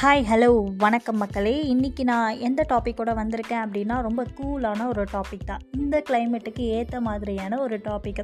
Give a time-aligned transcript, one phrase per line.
[0.00, 1.74] Hi hello வணக்கம் மக்களே.
[1.74, 5.62] இன்றைக்கி நான் எந்த டாப்பிக்கோட வந்திருக்கேன் அப்படின்னா ரொம்ப கூலான ஒரு டாபிக் தான்.
[5.78, 8.20] இந்த கிளைமேட்டுக்கு ஏற்ற மாதிரியான ஒரு டாபிக்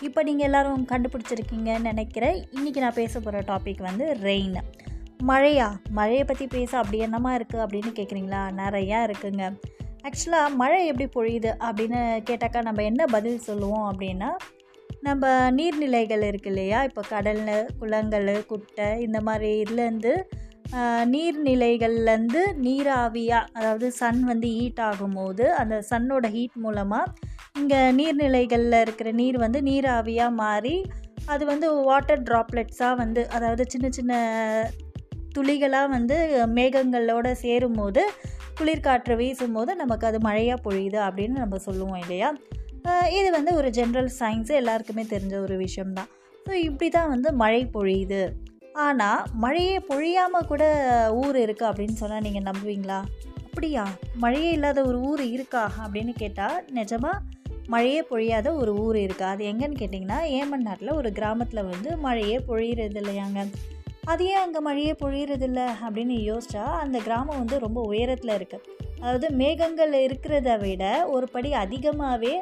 [0.00, 2.38] இப்போ நீங்கள் எல்லோரும் கண்டுபிடிச்சிருக்கீங்கன்னு நினைக்கிறேன்.
[2.56, 4.58] இன்றைக்கி நான் பேச போகிற டாபிக் வந்து ரெயின்
[5.30, 5.68] மழையா?
[5.90, 9.54] மழையை பற்றி பேச அப்படி என்னமா இருக்குது அப்படின்னு கேட்குறீங்களா நிறையா இருக்குங்க.
[10.06, 14.30] ஆக்சுவலாக மழை எப்படி பொழியுது அப்படின்னு கேட்டாக்கா நம்ம என்ன பதில் சொல்லுவோம் அப்படின்னா
[15.00, 16.84] நம்ம நீர்நிலைகள் இருக்கு இல்லையா?
[16.84, 17.44] இப்போ கடல்
[17.78, 20.14] குளங்கள் குட்டை இந்த மாதிரி இதுலேருந்து
[21.12, 27.12] நீர்நிலைகள்லேருந்து நீராவியாக அதாவது சன் வந்து ஹீட் ஆகும்போது அந்த சன்னோட ஹீட் மூலமாக
[27.56, 30.76] இங்கே நீர்நிலைகளில் இருக்கிற நீர் வந்து நீராவியாக மாறி
[31.26, 34.12] அது வந்து வாட்டர் ட்ராப்லெட்ஸாக வந்து அதாவது சின்ன சின்ன
[35.34, 36.16] துளிகளாக வந்து
[36.54, 38.02] மேகங்களோடு சேரும்போது
[38.58, 42.30] குளிர்காற்று வீசும்போது நமக்கு அது மழையாக பொழியுது அப்படின்னு நம்ம சொல்லுவோம் இல்லையா?
[43.10, 46.10] இது வந்து ஒரு ஜென்ரல் சயின்ஸு எல்லாருக்குமே தெரிஞ்ச ஒரு விஷயம்தான்.
[46.46, 48.22] ஸோ இப்படி தான் வந்து மழை பொழியுது.
[48.72, 50.64] ஆனால் மழையே பொழியாமல் கூட
[51.12, 53.02] ஊர் இருக்குது அப்படின்னு சொன்னால் நீங்கள் நம்புவீங்களா?
[53.44, 53.88] அப்படியா?
[54.14, 55.72] மழையே இல்லாத ஒரு ஊர் இருக்கா?
[55.86, 57.18] அப்படின்னு கேட்டால் நிஜமாக
[57.66, 59.28] மழையே பொழியாத ஒரு ஊர் இருக்கா?
[59.28, 63.46] அது எங்கன்னு கேட்டிங்கன்னா ஏமன் நாட்டில் ஒரு கிராமத்தில் வந்து மழையே பொழியிறது இல்லையாங்க.
[64.02, 68.64] அது ஏன் அங்கே மழையே பொழியிறது இல்லை அப்படின்னு யோசிச்சா அந்த கிராமம் வந்து ரொம்ப உயரத்தில் இருக்குது
[69.00, 72.32] அதாவது மேகங்கள் இருக்கிறத விட ஒரு படி அதிகமாகவே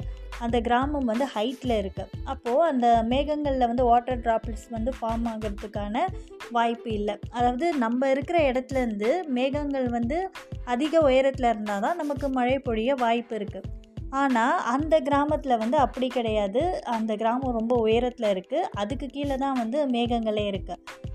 [0.41, 6.05] அந்த கிராமம் வந்து ஹைட்டில் இருக்குது அப்போது அந்த மேகங்களில் வந்து வாட்டர் ட்ராப்லெட்ஸ் வந்து ஃபார்ம் ஆகிறதுக்கான
[6.51, 7.15] வாய்ப்பு இல்லை.
[7.33, 10.19] அதாவது நம்ம இருக்கிற இடத்துலேருந்து மேகங்கள் வந்து
[10.65, 13.69] அதிக உயரத்தில் இருந்தால் தான் நமக்கு மழை பொழிய வாய்ப்பு இருக்குது
[14.13, 16.63] ஆனால் அந்த கிராமத்தில் வந்து அப்படி கிடையாது.
[16.97, 21.09] அந்த கிராமம் ரொம்ப உயரத்தில் இருக்குது அதுக்கு கீழே தான் வந்து மேகங்களே இருக்குது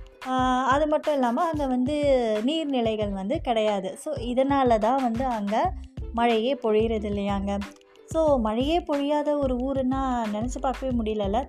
[0.73, 1.95] அது மட்டும் இல்லாமல் அங்கே வந்து
[2.43, 3.97] நீர்நிலைகள் வந்து கிடையாது.
[4.05, 5.61] ஸோ இதனால தான் வந்து அங்கே
[6.13, 7.59] மழையே பொழிகிறது இல்லையாங்க.
[8.13, 10.01] ஸோ மழையே பொழியாத ஒரு ஊருன்னா
[10.33, 11.39] நினச்சி பார்க்கவே முடியலல்ல.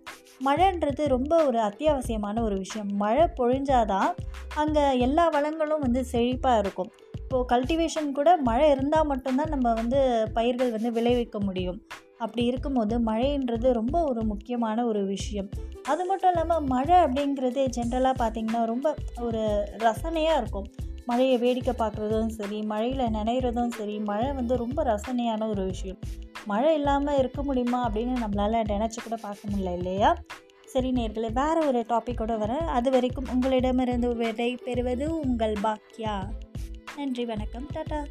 [0.44, 2.90] மழைன்றது ரொம்ப ஒரு அத்தியாவசியமான ஒரு விஷயம்.
[2.96, 4.10] மழை பொழிஞ்சாதான்
[4.54, 6.90] அங்கே எல்லா வளங்களும் வந்து செழிப்பாக இருக்கும்.
[7.12, 11.80] இப்போது கல்டிவேஷன் கூட மழை இருந்தால் மட்டும்தான் நம்ம வந்து பயிர்கள் வந்து விளைவிக்க முடியும்.
[12.18, 15.48] அப்படி இருக்கும்போது மழைன்றது ரொம்ப ஒரு முக்கியமான ஒரு விஷயம்.
[15.82, 19.42] அது மட்டும் இல்லாமல் மழை அப்படிங்கிறது ஜென்ரலாக பார்த்திங்கன்னா ரொம்ப ஒரு
[19.78, 20.68] ரசனையாக இருக்கும்.
[21.06, 25.98] மழையை வேடிக்கை பார்க்குறதும் சரி மழையில் நினைகிறதும் சரி மழை வந்து ரொம்ப ரசனையான ஒரு விஷயம்.
[26.44, 30.14] மழை இல்லாமல் இருக்க முடியுமா அப்படின்னு நம்மளால் நினச்சி கூட பார்க்க முடியல இல்லையா?
[30.64, 32.66] சரி நேர்களை வேறு ஒரு டாப்பிக்கோட வரேன்.
[32.78, 36.16] அது வரைக்கும் உங்களிடமிருந்து விடை பெறுவது உங்கள் பாக்கியா
[36.96, 37.66] நன்றி வணக்கம்.
[37.74, 38.06] டாட்டா